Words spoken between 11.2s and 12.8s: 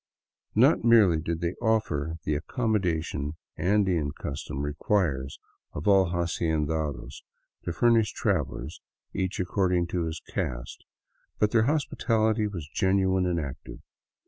but their hospitality was